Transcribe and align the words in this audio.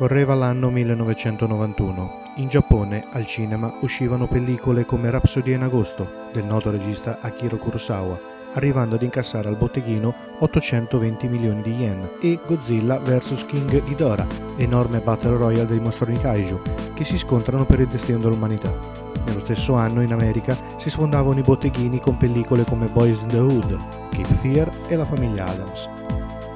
Correva 0.00 0.32
l'anno 0.32 0.70
1991. 0.70 2.22
In 2.36 2.48
Giappone, 2.48 3.04
al 3.10 3.26
cinema, 3.26 3.70
uscivano 3.80 4.26
pellicole 4.26 4.86
come 4.86 5.10
Rhapsody 5.10 5.52
in 5.52 5.60
agosto, 5.60 6.30
del 6.32 6.46
noto 6.46 6.70
regista 6.70 7.18
Akira 7.20 7.58
Kurosawa, 7.58 8.18
arrivando 8.54 8.94
ad 8.94 9.02
incassare 9.02 9.48
al 9.48 9.56
botteghino 9.56 10.14
820 10.38 11.28
milioni 11.28 11.60
di 11.60 11.74
yen, 11.74 12.12
e 12.18 12.40
Godzilla 12.46 12.98
vs 12.98 13.44
King 13.44 13.84
Ghidorah, 13.84 14.26
enorme 14.56 15.00
battle 15.00 15.36
royale 15.36 15.66
dei 15.66 15.80
mostroni 15.80 16.16
kaiju, 16.16 16.62
che 16.94 17.04
si 17.04 17.18
scontrano 17.18 17.66
per 17.66 17.80
il 17.80 17.88
destino 17.88 18.20
dell'umanità. 18.20 18.72
Nello 19.26 19.40
stesso 19.40 19.74
anno 19.74 20.00
in 20.00 20.14
America 20.14 20.56
si 20.76 20.88
sfondavano 20.88 21.40
i 21.40 21.42
botteghini 21.42 22.00
con 22.00 22.16
pellicole 22.16 22.64
come 22.64 22.86
Boys 22.86 23.20
in 23.20 23.28
the 23.28 23.38
Hood, 23.38 23.78
Cape 24.12 24.34
Fear 24.36 24.70
e 24.88 24.96
La 24.96 25.04
famiglia 25.04 25.44
Adams. 25.44 25.86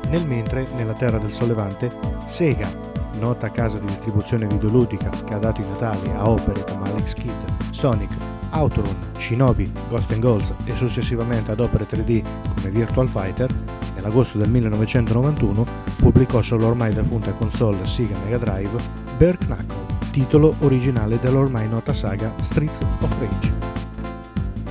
Nel 0.09 0.27
mentre, 0.27 0.67
nella 0.77 0.95
terra 0.95 1.19
del 1.19 1.33
sollevante, 1.33 1.93
Sega, 2.25 2.93
nota 3.19 3.51
casa 3.51 3.79
di 3.79 3.87
distribuzione 3.87 4.47
videoludica 4.47 5.11
che 5.25 5.35
ha 5.35 5.39
dato 5.39 5.61
i 5.61 5.65
natali 5.67 6.11
a 6.11 6.29
opere 6.29 6.65
come 6.65 6.89
Alex 6.89 7.15
Kidd, 7.15 7.33
Sonic, 7.71 8.11
Outrun, 8.51 8.97
Shinobi, 9.17 9.71
Ghost 9.89 10.13
and 10.13 10.21
Goals 10.21 10.53
e 10.65 10.75
successivamente 10.77 11.51
ad 11.51 11.61
opere 11.61 11.87
3D 11.87 12.23
come 12.55 12.71
Virtual 12.71 13.09
Fighter, 13.09 13.51
nell'agosto 13.95 14.39
del 14.39 14.51
1991 14.51 15.67
pubblicò 15.97 16.41
sull'ormai 16.41 16.93
defunta 16.93 17.33
console 17.33 17.85
Sega 17.85 18.17
Mega 18.25 18.39
Drive 18.39 18.77
Bear 19.17 19.39
Knuckle, 19.39 19.87
titolo 20.11 20.55
originale 20.61 21.19
dell'ormai 21.19 21.69
nota 21.69 21.93
saga 21.93 22.33
Streets 22.41 22.79
of 23.01 23.19
Rage. 23.19 23.53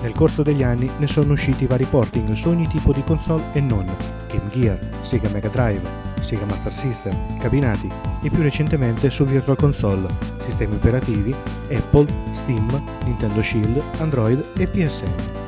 Nel 0.02 0.14
corso 0.14 0.44
degli 0.44 0.64
anni 0.64 0.90
ne 0.98 1.08
sono 1.08 1.32
usciti 1.32 1.66
vari 1.66 1.86
porting 1.86 2.32
su 2.34 2.50
ogni 2.50 2.68
tipo 2.68 2.92
di 2.92 3.04
console 3.04 3.44
e 3.54 3.62
non, 3.62 3.86
Game 4.28 4.50
Gear, 4.52 4.78
Sega 5.00 5.30
Mega 5.30 5.48
Drive, 5.48 6.13
Sega 6.24 6.46
Master 6.46 6.74
System, 6.74 7.38
cabinati 7.40 7.90
e 8.22 8.30
più 8.30 8.42
recentemente 8.42 9.10
su 9.10 9.26
Virtual 9.26 9.58
Console, 9.58 10.08
sistemi 10.40 10.76
operativi 10.76 11.36
Apple, 11.70 12.08
Steam, 12.32 12.82
Nintendo 13.04 13.42
Shield, 13.42 13.82
Android 14.00 14.44
e 14.58 14.68
PSN. 14.68 15.42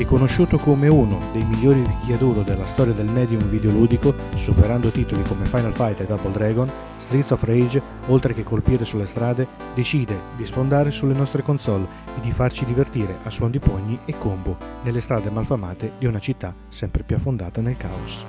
Riconosciuto 0.00 0.56
come 0.56 0.88
uno 0.88 1.20
dei 1.30 1.44
migliori 1.44 1.82
picchiaduro 1.82 2.40
della 2.40 2.64
storia 2.64 2.94
del 2.94 3.10
medium 3.10 3.42
videoludico, 3.42 4.14
superando 4.34 4.88
titoli 4.88 5.22
come 5.24 5.44
Final 5.44 5.74
Fight 5.74 6.00
e 6.00 6.06
Double 6.06 6.32
Dragon, 6.32 6.70
Streets 6.96 7.32
of 7.32 7.42
Rage, 7.42 7.82
oltre 8.06 8.32
che 8.32 8.42
colpire 8.42 8.86
sulle 8.86 9.04
strade, 9.04 9.46
decide 9.74 10.18
di 10.36 10.46
sfondare 10.46 10.90
sulle 10.90 11.12
nostre 11.12 11.42
console 11.42 11.86
e 12.16 12.20
di 12.20 12.32
farci 12.32 12.64
divertire 12.64 13.18
a 13.24 13.30
suon 13.30 13.50
di 13.50 13.58
pugni 13.58 13.98
e 14.06 14.16
combo 14.16 14.56
nelle 14.84 15.00
strade 15.00 15.28
malfamate 15.28 15.92
di 15.98 16.06
una 16.06 16.18
città 16.18 16.54
sempre 16.68 17.02
più 17.02 17.16
affondata 17.16 17.60
nel 17.60 17.76
caos. 17.76 18.24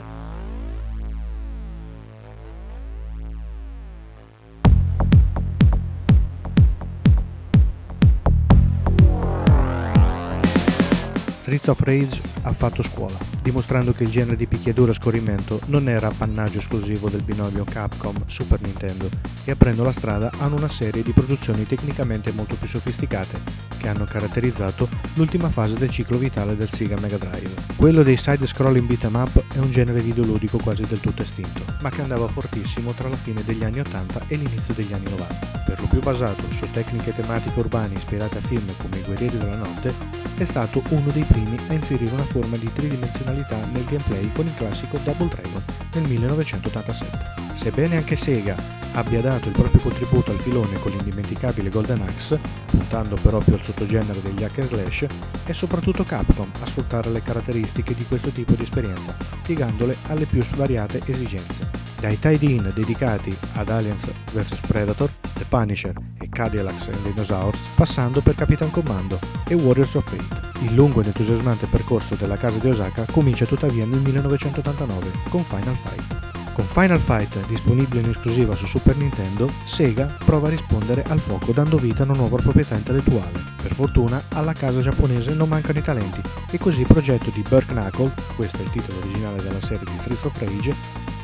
Streets 11.52 11.68
of 11.68 11.82
Rage 11.82 12.22
ha 12.44 12.54
fatto 12.54 12.82
scuola, 12.82 13.18
dimostrando 13.42 13.92
che 13.92 14.04
il 14.04 14.10
genere 14.10 14.36
di 14.36 14.46
picchiaduro 14.46 14.92
a 14.92 14.94
scorrimento 14.94 15.60
non 15.66 15.90
era 15.90 16.08
appannaggio 16.08 16.60
esclusivo 16.60 17.10
del 17.10 17.24
binomio 17.24 17.64
Capcom-Super 17.64 18.62
Nintendo 18.62 19.10
e 19.44 19.52
aprendo 19.52 19.84
la 19.84 19.92
strada 19.92 20.32
a 20.38 20.46
una 20.48 20.70
serie 20.70 21.02
di 21.02 21.12
produzioni 21.12 21.66
tecnicamente 21.66 22.32
molto 22.32 22.56
più 22.56 22.68
sofisticate 22.68 23.70
che 23.78 23.88
hanno 23.88 24.06
caratterizzato 24.06 24.88
l'ultima 25.16 25.50
fase 25.50 25.74
del 25.74 25.90
ciclo 25.90 26.18
vitale 26.18 26.56
del 26.56 26.70
Sega 26.70 27.00
Mega 27.00 27.18
Drive. 27.18 27.50
Quello 27.76 28.04
dei 28.04 28.16
side-scrolling 28.16 28.86
beat'em 28.86 29.16
up 29.16 29.44
è 29.54 29.58
un 29.58 29.72
genere 29.72 30.02
videoludico 30.02 30.60
quasi 30.60 30.84
del 30.84 31.00
tutto 31.00 31.24
estinto, 31.24 31.66
ma 31.82 31.90
che 31.90 32.02
andava 32.02 32.28
fortissimo 32.28 32.92
tra 32.92 33.10
la 33.10 33.16
fine 33.16 33.44
degli 33.44 33.64
anni 33.64 33.80
80 33.80 34.26
e 34.28 34.36
l'inizio 34.36 34.76
degli 34.76 34.94
anni 34.94 35.10
90. 35.10 35.64
Per 35.66 35.80
lo 35.80 35.88
più 35.88 36.00
basato 36.00 36.44
su 36.52 36.68
tecniche 36.72 37.16
tematiche 37.16 37.60
urbane 37.60 37.96
ispirate 37.96 38.38
a 38.38 38.42
film 38.42 38.72
come 38.78 39.00
I 39.00 39.04
Guerrieri 39.04 39.38
della 39.38 39.56
Notte, 39.56 39.94
è 40.38 40.44
stato 40.44 40.84
uno 40.90 41.10
dei 41.12 41.24
primi 41.24 41.58
a 41.70 41.74
inserire 41.74 42.14
una 42.14 42.24
forma 42.24 42.58
di 42.58 42.70
tridimensionalità 42.72 43.31
nel 43.34 43.86
gameplay 43.86 44.32
con 44.34 44.46
il 44.46 44.56
classico 44.56 45.00
Double 45.04 45.28
Dragon 45.28 45.64
nel 45.94 46.04
1987. 46.04 47.40
Sebbene 47.54 47.98
anche 47.98 48.16
Sega 48.16 48.56
abbia 48.94 49.22
dato 49.22 49.48
il 49.48 49.54
proprio 49.54 49.82
contributo 49.82 50.32
al 50.32 50.40
filone 50.40 50.80
con 50.80 50.92
l'indimenticabile 50.92 51.70
Golden 51.70 52.02
Axe, 52.02 52.40
puntando 52.66 53.16
però 53.22 53.38
più 53.40 53.54
al 53.54 53.64
sottogenere 53.64 54.22
degli 54.22 54.44
hack 54.44 54.60
and 54.60 54.68
slash, 54.68 55.06
è 55.46 55.52
soprattutto 55.52 56.04
Capcom 56.04 56.50
a 56.62 56.66
sfruttare 56.66 57.10
le 57.10 57.22
caratteristiche 57.22 57.96
di 57.96 58.06
questo 58.06 58.30
tipo 58.30 58.54
di 58.54 58.64
esperienza, 58.64 59.16
piegandole 59.44 59.96
alle 60.08 60.26
più 60.26 60.44
svariate 60.44 61.02
esigenze. 61.06 61.81
Dai 62.02 62.18
tie-in 62.18 62.72
dedicati 62.74 63.38
ad 63.54 63.70
Aliens 63.70 64.08
vs 64.34 64.62
Predator, 64.62 65.08
The 65.36 65.46
Punisher 65.48 65.94
e 66.20 66.28
Cadillacs 66.30 66.88
and 66.88 67.04
Dinosaurs, 67.04 67.60
passando 67.76 68.22
per 68.22 68.34
Capitan 68.34 68.72
Commando 68.72 69.20
e 69.48 69.54
Warriors 69.54 69.94
of 69.94 70.10
Fate. 70.10 70.50
Il 70.66 70.74
lungo 70.74 71.02
ed 71.02 71.06
entusiasmante 71.06 71.68
percorso 71.68 72.16
della 72.16 72.38
casa 72.38 72.58
di 72.58 72.70
Osaka 72.70 73.06
comincia 73.12 73.46
tuttavia 73.46 73.86
nel 73.86 74.00
1989 74.00 75.12
con 75.30 75.44
Final 75.44 75.76
Fight. 75.76 76.30
Con 76.54 76.66
Final 76.66 77.00
Fight, 77.00 77.46
disponibile 77.46 78.02
in 78.02 78.10
esclusiva 78.10 78.56
su 78.56 78.66
Super 78.66 78.98
Nintendo, 78.98 79.50
Sega 79.66 80.06
prova 80.26 80.48
a 80.48 80.50
rispondere 80.50 81.04
al 81.08 81.20
fuoco 81.20 81.52
dando 81.52 81.78
vita 81.78 82.02
a 82.02 82.06
una 82.06 82.18
nuova 82.18 82.38
proprietà 82.38 82.76
intellettuale. 82.76 83.50
Per 83.62 83.74
fortuna, 83.74 84.22
alla 84.30 84.54
casa 84.54 84.82
giapponese 84.82 85.34
non 85.34 85.50
mancano 85.50 85.78
i 85.78 85.84
talenti 85.84 86.20
e 86.50 86.58
così 86.58 86.82
il 86.82 86.88
progetto 86.88 87.30
di 87.30 87.44
Burk 87.48 87.68
Knuckle, 87.68 88.12
questo 88.36 88.58
è 88.58 88.62
il 88.62 88.72
titolo 88.72 88.98
originale 88.98 89.42
della 89.42 89.62
serie 89.62 89.86
di 89.86 89.98
Streets 90.00 90.24
of 90.24 90.40
Rage, 90.40 90.76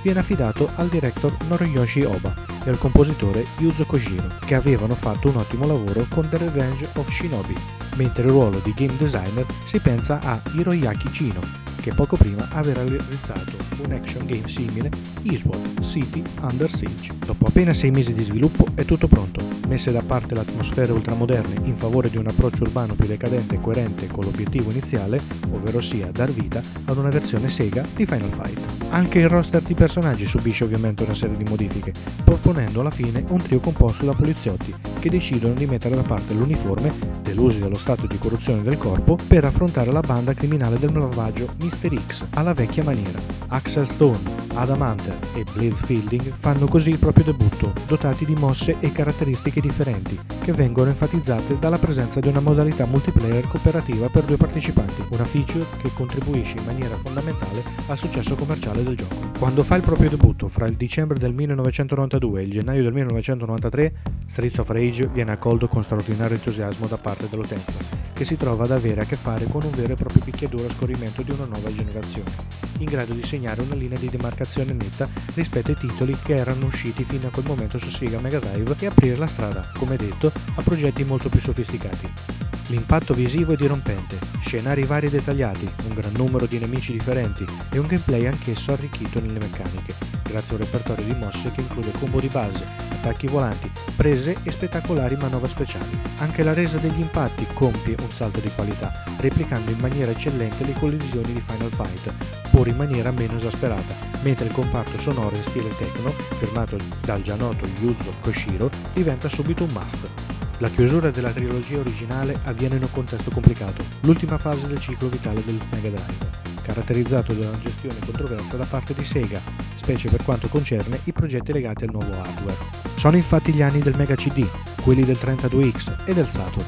viene 0.01 0.19
affidato 0.19 0.69
al 0.75 0.87
director 0.87 1.35
Noriyoshi 1.47 2.03
Oba 2.03 2.33
e 2.63 2.69
al 2.69 2.77
compositore 2.77 3.45
Yuzo 3.57 3.85
Kojiro, 3.85 4.35
che 4.45 4.55
avevano 4.55 4.95
fatto 4.95 5.29
un 5.29 5.37
ottimo 5.37 5.65
lavoro 5.65 6.05
con 6.09 6.27
The 6.29 6.37
Revenge 6.37 6.87
of 6.93 7.09
Shinobi, 7.09 7.55
mentre 7.95 8.23
il 8.23 8.29
ruolo 8.29 8.59
di 8.63 8.73
game 8.75 8.95
designer 8.97 9.45
si 9.65 9.79
pensa 9.79 10.19
a 10.21 10.41
Hiroyaki 10.53 11.09
Chino, 11.09 11.66
che 11.87 11.93
poco 11.93 12.17
prima 12.17 12.45
aveva 12.51 12.83
realizzato 12.83 13.55
un 13.85 13.93
action 13.93 14.25
game 14.25 14.47
simile, 14.47 14.89
Eastward 15.23 15.81
City 15.81 16.21
Under 16.41 16.69
Siege. 16.69 17.13
Dopo 17.25 17.45
appena 17.45 17.73
sei 17.73 17.91
mesi 17.91 18.13
di 18.13 18.23
sviluppo 18.23 18.65
è 18.75 18.83
tutto 18.83 19.07
pronto, 19.07 19.41
messe 19.67 19.93
da 19.93 20.01
parte 20.01 20.33
le 20.33 20.41
atmosfere 20.41 20.91
ultramoderne 20.91 21.61
in 21.63 21.75
favore 21.75 22.09
di 22.09 22.17
un 22.17 22.27
approccio 22.27 22.63
urbano 22.63 22.93
più 22.93 23.07
decadente 23.07 23.55
e 23.55 23.61
coerente 23.61 24.07
con 24.07 24.25
l'obiettivo 24.25 24.69
iniziale, 24.69 25.21
ovvero 25.51 25.79
sia 25.79 26.11
dar 26.11 26.29
vita 26.29 26.61
ad 26.85 26.97
una 26.97 27.09
versione 27.09 27.47
Sega 27.47 27.85
di 27.95 28.05
Final 28.05 28.31
Fight. 28.31 28.59
Anche 28.89 29.19
il 29.19 29.29
roster 29.29 29.61
di 29.61 29.73
personaggi 29.73 30.25
subisce 30.25 30.65
ovviamente 30.65 31.03
una 31.03 31.15
serie 31.15 31.37
di 31.37 31.45
modifiche, 31.45 31.93
proponendo 32.21 32.81
alla 32.81 32.91
fine 32.91 33.23
un 33.29 33.41
trio 33.41 33.61
composto 33.61 34.05
da 34.05 34.13
poliziotti 34.13 34.73
che 34.99 35.09
decidono 35.09 35.53
di 35.53 35.65
mettere 35.65 35.95
da 35.95 36.01
parte 36.01 36.33
l'uniforme, 36.33 36.91
delusi 37.21 37.59
dallo 37.59 37.77
stato 37.77 38.07
di 38.07 38.17
corruzione 38.17 38.63
del 38.63 38.77
corpo, 38.77 39.17
per 39.27 39.45
affrontare 39.45 39.91
la 39.91 40.01
banda 40.01 40.33
criminale 40.33 40.79
del 40.79 40.91
malvagio 40.91 41.53
Mr. 41.59 41.76
X 41.79 42.25
alla 42.33 42.53
vecchia 42.53 42.83
maniera. 42.83 43.19
Axel 43.49 43.85
Stone, 43.85 44.19
Adam 44.55 44.81
Hunter 44.81 45.15
e 45.35 45.45
Blaze 45.53 45.85
Fielding 45.85 46.31
fanno 46.31 46.67
così 46.67 46.89
il 46.89 46.97
proprio 46.97 47.25
debutto, 47.25 47.71
dotati 47.85 48.25
di 48.25 48.35
mosse 48.35 48.75
e 48.79 48.91
caratteristiche 48.91 49.61
differenti, 49.61 50.19
che 50.41 50.51
vengono 50.51 50.89
enfatizzate 50.89 51.57
dalla 51.59 51.77
presenza 51.77 52.19
di 52.19 52.27
una 52.27 52.39
modalità 52.39 52.85
multiplayer 52.85 53.47
cooperativa 53.47 54.09
per 54.09 54.23
due 54.23 54.37
partecipanti, 54.37 55.03
una 55.11 55.25
feature 55.25 55.65
che 55.81 55.91
contribuisce 55.93 56.57
in 56.57 56.65
maniera 56.65 56.95
fondamentale 56.97 57.63
al 57.87 57.97
successo 57.97 58.35
commerciale 58.35 58.83
del 58.83 58.95
gioco. 58.95 59.15
Quando 59.37 59.63
fa 59.63 59.75
il 59.75 59.83
proprio 59.83 60.09
debutto 60.09 60.47
fra 60.47 60.65
il 60.65 60.75
dicembre 60.75 61.19
del 61.19 61.33
1992 61.33 62.41
e 62.41 62.43
il 62.43 62.51
gennaio 62.51 62.83
del 62.83 62.93
1993, 62.93 63.93
Streets 64.25 64.57
of 64.57 64.69
Rage 64.69 65.07
viene 65.07 65.31
accolto 65.31 65.67
con 65.67 65.83
straordinario 65.83 66.35
entusiasmo 66.35 66.87
da 66.87 66.97
parte 66.97 67.27
dell'utenza, 67.29 67.77
che 68.13 68.25
si 68.25 68.35
trova 68.35 68.63
ad 68.63 68.71
avere 68.71 69.01
a 69.01 69.05
che 69.05 69.15
fare 69.15 69.45
con 69.45 69.63
un 69.63 69.71
vero 69.71 69.93
e 69.93 69.95
proprio 69.95 70.23
picchiaduro 70.23 70.65
a 70.65 70.69
scorrimento 70.69 71.21
di 71.21 71.31
una 71.31 71.45
nuova 71.45 71.66
generazione, 71.73 72.31
in 72.79 72.85
grado 72.85 73.13
di 73.13 73.23
segnare 73.23 73.61
una 73.61 73.75
linea 73.75 73.97
di 73.97 74.09
demarcazione 74.09 74.73
netta 74.73 75.07
rispetto 75.33 75.71
ai 75.71 75.77
titoli 75.77 76.17
che 76.23 76.35
erano 76.35 76.65
usciti 76.65 77.03
fino 77.03 77.27
a 77.27 77.31
quel 77.31 77.45
momento 77.45 77.77
su 77.77 77.89
Sega 77.89 78.19
Mega 78.19 78.39
Drive 78.39 78.75
e 78.79 78.85
aprire 78.85 79.15
la 79.15 79.27
strada, 79.27 79.71
come 79.77 79.95
detto, 79.95 80.31
a 80.55 80.61
progetti 80.61 81.03
molto 81.03 81.29
più 81.29 81.39
sofisticati. 81.39 82.46
L'impatto 82.69 83.13
visivo 83.13 83.53
è 83.53 83.55
dirompente, 83.55 84.19
scenari 84.41 84.83
vari 84.83 85.07
e 85.07 85.09
dettagliati, 85.09 85.69
un 85.87 85.93
gran 85.93 86.11
numero 86.17 86.45
di 86.45 86.59
nemici 86.59 86.91
differenti 86.91 87.45
e 87.71 87.77
un 87.77 87.87
gameplay 87.87 88.25
anch'esso 88.25 88.73
arricchito 88.73 89.21
nelle 89.21 89.39
meccaniche, 89.39 89.93
grazie 90.23 90.55
a 90.55 90.59
un 90.59 90.65
repertorio 90.65 91.05
di 91.05 91.15
mosse 91.17 91.49
che 91.51 91.61
include 91.61 91.91
combo 91.97 92.19
di 92.19 92.27
base, 92.27 92.65
attacchi 92.89 93.27
volanti, 93.27 93.71
prese 93.95 94.35
e 94.43 94.51
spettacolari 94.51 95.15
manovre 95.15 95.47
speciali. 95.47 95.97
Anche 96.17 96.43
la 96.43 96.53
resa 96.53 96.77
degli 96.77 96.99
impatti 96.99 97.47
compie 97.53 97.95
un 98.01 98.11
salto 98.11 98.41
di 98.41 98.51
qualità, 98.53 98.91
replicando 99.17 99.71
in 99.71 99.79
maniera 99.79 100.11
eccellente 100.11 100.65
le 100.65 100.73
collisioni 100.73 101.31
di 101.31 101.39
Final 101.39 101.71
Fight, 101.71 102.11
pur 102.51 102.67
in 102.67 102.75
maniera 102.75 103.11
meno 103.11 103.37
esasperata, 103.37 103.95
mentre 104.23 104.45
il 104.45 104.51
comparto 104.51 104.99
sonoro 104.99 105.37
in 105.37 105.43
stile 105.43 105.73
techno, 105.77 106.11
firmato 106.37 106.77
dal 106.99 107.21
già 107.21 107.35
noto 107.35 107.65
Yuzo 107.79 108.11
Koshiro, 108.19 108.69
diventa 108.93 109.29
subito 109.29 109.63
un 109.63 109.69
must. 109.69 110.45
La 110.59 110.69
chiusura 110.69 111.11
della 111.11 111.29
trilogia 111.29 111.77
originale 111.77 112.39
avviene 112.45 112.77
in 112.77 112.81
un 112.81 112.89
contesto 112.89 113.29
complicato, 113.29 113.83
l'ultima 114.01 114.39
fase 114.39 114.65
del 114.65 114.79
ciclo 114.79 115.07
vitale 115.07 115.45
del 115.45 115.59
Mega 115.69 115.89
Drive. 115.89 116.45
caratterizzato 116.63 117.33
da 117.33 117.49
una 117.49 117.59
gestione 117.59 117.99
controversa 118.03 118.57
da 118.57 118.65
parte 118.65 118.95
di 118.95 119.05
Sega, 119.05 119.39
specie 119.75 120.09
per 120.09 120.23
quanto 120.23 120.47
concerne 120.47 120.99
i 121.03 121.13
progetti 121.13 121.53
legati 121.53 121.83
al 121.83 121.91
nuovo 121.91 122.11
hardware. 122.11 122.57
Sono 122.95 123.15
infatti 123.15 123.53
gli 123.53 123.61
anni 123.61 123.81
del 123.81 123.95
Mega 123.95 124.15
CD, 124.15 124.45
quelli 124.81 125.05
del 125.05 125.17
32X 125.21 126.05
e 126.05 126.13
del 126.15 126.27
Saturn. 126.27 126.65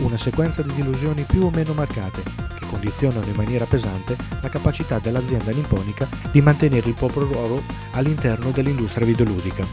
Una 0.00 0.16
sequenza 0.16 0.62
di 0.62 0.74
delusioni 0.74 1.22
più 1.22 1.44
o 1.44 1.50
meno 1.50 1.74
marcate, 1.74 2.22
che 2.58 2.66
condizionano 2.66 3.24
in 3.24 3.36
maniera 3.36 3.66
pesante 3.66 4.16
la 4.40 4.48
capacità 4.48 4.98
dell'azienda 4.98 5.52
nipponica 5.52 6.08
di 6.32 6.40
mantenere 6.40 6.88
il 6.88 6.94
proprio 6.94 7.24
ruolo 7.24 7.62
all'interno 7.92 8.50
dell'industria 8.50 9.06
videoludica. 9.06 9.64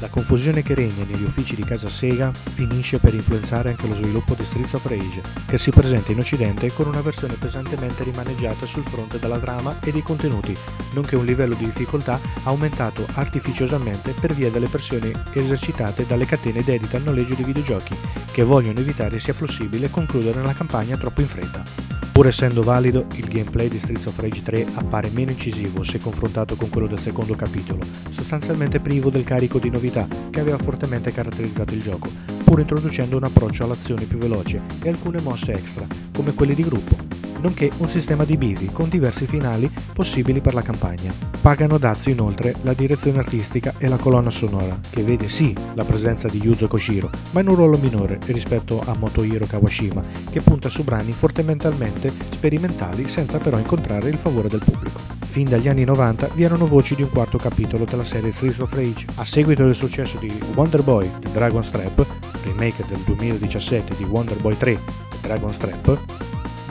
La 0.00 0.08
confusione 0.08 0.62
che 0.62 0.74
regna 0.74 1.04
negli 1.04 1.24
uffici 1.24 1.54
di 1.54 1.62
casa 1.62 1.90
Sega 1.90 2.32
finisce 2.32 2.98
per 2.98 3.12
influenzare 3.12 3.68
anche 3.68 3.86
lo 3.86 3.94
sviluppo 3.94 4.34
di 4.34 4.46
Streets 4.46 4.72
of 4.72 4.86
Rage, 4.86 5.20
che 5.46 5.58
si 5.58 5.70
presenta 5.70 6.10
in 6.10 6.18
occidente 6.18 6.72
con 6.72 6.86
una 6.86 7.02
versione 7.02 7.34
pesantemente 7.34 8.02
rimaneggiata 8.04 8.64
sul 8.64 8.82
fronte 8.82 9.18
della 9.18 9.38
trama 9.38 9.76
e 9.82 9.92
dei 9.92 10.02
contenuti, 10.02 10.56
nonché 10.94 11.16
un 11.16 11.26
livello 11.26 11.54
di 11.54 11.66
difficoltà 11.66 12.18
aumentato 12.44 13.06
artificiosamente 13.12 14.14
per 14.18 14.32
via 14.32 14.50
delle 14.50 14.68
pressioni 14.68 15.12
esercitate 15.34 16.06
dalle 16.06 16.24
catene 16.24 16.64
dedite 16.64 16.96
al 16.96 17.02
noleggio 17.02 17.34
di 17.34 17.44
videogiochi, 17.44 17.94
che 18.32 18.42
vogliono 18.42 18.80
evitare 18.80 19.18
sia 19.18 19.34
possibile 19.34 19.90
concludere 19.90 20.42
la 20.42 20.54
campagna 20.54 20.96
troppo 20.96 21.20
in 21.20 21.28
fretta. 21.28 21.89
Pur 22.20 22.28
essendo 22.28 22.62
valido, 22.62 23.06
il 23.14 23.28
gameplay 23.28 23.68
di 23.68 23.78
Streets 23.78 24.04
of 24.04 24.18
Rage 24.18 24.42
3 24.42 24.66
appare 24.74 25.08
meno 25.08 25.30
incisivo 25.30 25.82
se 25.82 25.98
confrontato 26.00 26.54
con 26.54 26.68
quello 26.68 26.86
del 26.86 27.00
secondo 27.00 27.34
capitolo, 27.34 27.80
sostanzialmente 28.10 28.78
privo 28.78 29.08
del 29.08 29.24
carico 29.24 29.58
di 29.58 29.70
novità 29.70 30.06
che 30.28 30.40
aveva 30.40 30.58
fortemente 30.58 31.12
caratterizzato 31.12 31.72
il 31.72 31.80
gioco, 31.80 32.10
pur 32.44 32.60
introducendo 32.60 33.16
un 33.16 33.24
approccio 33.24 33.64
all'azione 33.64 34.04
più 34.04 34.18
veloce 34.18 34.60
e 34.82 34.90
alcune 34.90 35.22
mosse 35.22 35.52
extra, 35.52 35.86
come 36.12 36.34
quelle 36.34 36.54
di 36.54 36.62
gruppo 36.62 37.09
nonché 37.40 37.70
un 37.78 37.88
sistema 37.88 38.24
di 38.24 38.36
bivi 38.36 38.70
con 38.72 38.88
diversi 38.88 39.26
finali 39.26 39.70
possibili 39.92 40.40
per 40.40 40.54
la 40.54 40.62
campagna. 40.62 41.12
Pagano 41.40 41.78
dazio 41.78 42.12
inoltre 42.12 42.54
la 42.62 42.74
direzione 42.74 43.18
artistica 43.18 43.74
e 43.78 43.88
la 43.88 43.96
colonna 43.96 44.30
sonora, 44.30 44.78
che 44.88 45.02
vede 45.02 45.28
sì 45.28 45.54
la 45.74 45.84
presenza 45.84 46.28
di 46.28 46.40
Yuzo 46.42 46.68
Koshiro, 46.68 47.10
ma 47.30 47.40
in 47.40 47.48
un 47.48 47.54
ruolo 47.54 47.78
minore 47.78 48.18
rispetto 48.26 48.82
a 48.84 48.94
Motohiro 48.98 49.46
Kawashima, 49.46 50.02
che 50.30 50.40
punta 50.40 50.68
su 50.68 50.84
brani 50.84 51.12
fortemente 51.12 52.12
sperimentali 52.30 53.08
senza 53.08 53.38
però 53.38 53.58
incontrare 53.58 54.08
il 54.08 54.16
favore 54.16 54.48
del 54.48 54.62
pubblico. 54.64 55.00
Fin 55.30 55.48
dagli 55.48 55.68
anni 55.68 55.84
90 55.84 56.30
vi 56.34 56.42
erano 56.42 56.66
voci 56.66 56.96
di 56.96 57.02
un 57.02 57.10
quarto 57.10 57.38
capitolo 57.38 57.84
della 57.84 58.04
serie 58.04 58.32
Streets 58.32 58.58
of 58.58 58.74
Rage. 58.74 59.06
A 59.14 59.24
seguito 59.24 59.64
del 59.64 59.76
successo 59.76 60.18
di 60.18 60.32
Wonder 60.54 60.82
Boy 60.82 61.08
The 61.20 61.30
Dragon's 61.30 61.70
Trap, 61.70 62.04
remake 62.44 62.84
del 62.88 62.98
2017 63.04 63.96
di 63.96 64.04
Wonder 64.04 64.36
Boy 64.38 64.56
3 64.56 64.74
The 64.74 65.28
Dragon's 65.28 65.56
Trap, 65.56 65.98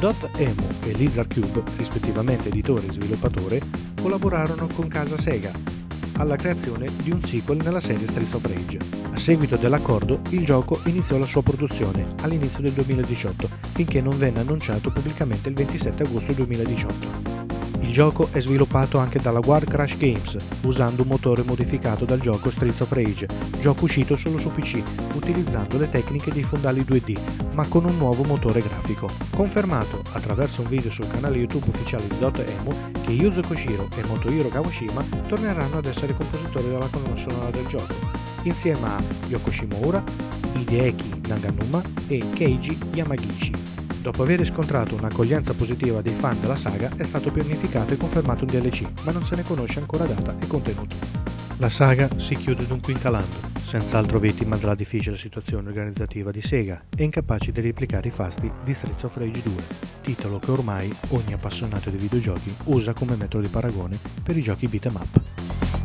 Emo 0.02 0.66
e 0.86 0.94
Lizard 0.94 1.34
Cube, 1.34 1.62
rispettivamente 1.76 2.48
editore 2.48 2.88
e 2.88 2.92
sviluppatore, 2.94 3.62
collaborarono 4.02 4.70
con 4.74 4.88
casa 4.88 5.18
Sega 5.18 5.52
alla 6.14 6.38
creazione 6.38 6.90
di 7.04 7.12
un 7.12 7.22
sequel 7.22 7.60
nella 7.62 7.82
serie 7.82 8.08
Streets 8.08 8.34
of 8.34 8.46
Rage. 8.46 8.78
A 9.12 9.18
seguito 9.18 9.58
dell'accordo, 9.58 10.22
il 10.30 10.46
gioco 10.46 10.80
iniziò 10.86 11.18
la 11.18 11.26
sua 11.26 11.44
produzione 11.44 12.06
all'inizio 12.22 12.62
del 12.62 12.72
2018, 12.72 13.50
finché 13.74 14.00
non 14.00 14.18
venne 14.18 14.40
annunciato 14.40 14.90
pubblicamente 14.90 15.50
il 15.50 15.56
27 15.56 16.04
agosto 16.04 16.32
2018. 16.32 17.39
Il 17.90 17.96
gioco 17.96 18.30
è 18.32 18.40
sviluppato 18.40 19.00
anche 19.00 19.20
dalla 19.20 19.40
War 19.44 19.66
Crash 19.66 19.98
Games, 19.98 20.38
usando 20.62 21.02
un 21.02 21.08
motore 21.08 21.42
modificato 21.42 22.06
dal 22.06 22.20
gioco 22.20 22.52
Streets 22.52 22.82
of 22.82 22.92
Rage, 22.92 23.28
gioco 23.58 23.86
uscito 23.86 24.16
solo 24.16 24.38
su 24.38 24.52
PC, 24.52 24.80
utilizzando 25.16 25.80
le 25.80 25.90
tecniche 25.90 26.32
dei 26.32 26.44
fondali 26.44 26.82
2D, 26.82 27.20
ma 27.56 27.66
con 27.68 27.86
un 27.86 27.98
nuovo 27.98 28.22
motore 28.26 28.62
grafico. 28.62 29.10
Confermato 29.32 30.04
attraverso 30.12 30.62
un 30.62 30.68
video 30.68 30.92
sul 30.92 31.08
canale 31.08 31.40
YouTube 31.40 31.66
ufficiale 31.68 32.08
di 32.08 32.20
Dota 32.20 32.46
Emu 32.46 32.72
che 33.02 33.12
Yuzo 33.12 33.42
Koshiro 33.42 33.88
e 33.98 34.06
Motohiro 34.06 34.50
Kawashima 34.50 35.04
torneranno 35.28 35.80
ad 35.80 35.88
essere 35.88 36.14
compositori 36.14 36.70
della 36.70 36.90
colonna 36.92 37.16
sonora 37.16 37.50
del 37.50 37.66
gioco, 37.66 37.96
insieme 38.44 38.86
a 38.86 39.02
Yoko 39.30 39.50
Shimura, 39.50 40.04
Hideki 40.54 41.22
Naganuma 41.28 41.82
e 42.06 42.24
Keiji 42.36 42.78
Yamagishi. 42.94 43.89
Dopo 44.02 44.24
aver 44.24 44.40
riscontrato 44.40 44.96
un'accoglienza 44.96 45.54
positiva 45.54 46.02
dei 46.02 46.14
fan 46.14 46.40
della 46.40 46.56
saga, 46.56 46.90
è 46.96 47.04
stato 47.04 47.32
pianificato 47.32 47.94
e 47.94 47.98
confermato 47.98 48.46
un 48.46 48.50
DLC, 48.50 48.86
ma 49.04 49.12
non 49.12 49.24
se 49.24 49.36
ne 49.36 49.44
conosce 49.44 49.80
ancora 49.80 50.06
data 50.06 50.38
e 50.40 50.48
contenuto. 50.48 50.96
La 51.58 51.68
saga 51.68 52.08
si 52.18 52.36
chiude 52.36 52.66
dunque 52.66 52.94
incalando, 52.94 53.36
senz'altro 53.62 54.18
vittima 54.18 54.56
della 54.56 54.74
difficile 54.74 55.18
situazione 55.18 55.68
organizzativa 55.68 56.32
di 56.32 56.40
Sega 56.40 56.82
e 56.96 57.04
incapaci 57.04 57.52
di 57.52 57.60
replicare 57.60 58.08
i 58.08 58.12
fasti 58.12 58.50
di 58.64 58.74
Streets 58.74 59.04
of 59.04 59.18
Rage 59.18 59.42
2, 59.42 59.54
titolo 60.02 60.40
che 60.40 60.52
ormai 60.52 60.96
ogni 61.10 61.34
appassionato 61.34 61.90
di 61.90 61.98
videogiochi 61.98 62.56
usa 62.66 62.94
come 62.94 63.18
metodo 63.18 63.44
di 63.44 63.50
paragone 63.50 64.00
per 64.24 64.38
i 64.38 64.42
giochi 64.42 64.68
beat'em 64.70 64.96
up. 64.96 65.79